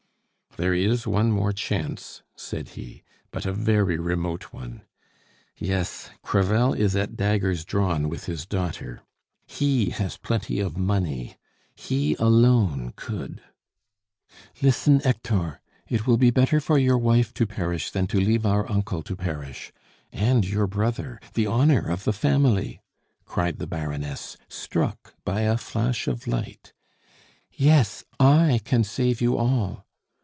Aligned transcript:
"There 0.57 0.73
is 0.73 1.07
one 1.07 1.31
more 1.31 1.53
chance," 1.53 2.23
said 2.35 2.67
he, 2.71 3.03
"but 3.31 3.45
a 3.45 3.53
very 3.53 3.97
remote 3.97 4.51
one. 4.51 4.81
Yes, 5.55 6.09
Crevel 6.23 6.73
is 6.73 6.93
at 6.93 7.15
daggers 7.15 7.63
drawn 7.63 8.09
with 8.09 8.25
his 8.25 8.45
daughter. 8.45 9.01
He 9.47 9.91
has 9.91 10.17
plenty 10.17 10.59
of 10.59 10.75
money, 10.75 11.37
he 11.73 12.15
alone 12.15 12.91
could" 12.97 13.41
"Listen, 14.61 14.99
Hector 14.99 15.61
it 15.87 16.05
will 16.05 16.17
be 16.17 16.31
better 16.31 16.59
for 16.59 16.77
your 16.77 16.97
wife 16.97 17.33
to 17.35 17.47
perish 17.47 17.89
than 17.89 18.05
to 18.07 18.19
leave 18.19 18.45
our 18.45 18.69
uncle 18.69 19.01
to 19.03 19.15
perish 19.15 19.71
and 20.11 20.43
your 20.45 20.67
brother 20.67 21.21
the 21.33 21.47
honor 21.47 21.89
of 21.89 22.03
the 22.03 22.11
family!" 22.13 22.81
cried 23.23 23.57
the 23.57 23.67
Baroness, 23.67 24.35
struck 24.49 25.15
by 25.23 25.43
a 25.43 25.55
flash 25.55 26.09
of 26.09 26.27
light. 26.27 26.73
"Yes, 27.53 28.03
I 28.19 28.59
can 28.65 28.83
save 28.83 29.21
you 29.21 29.37
all. 29.37 29.85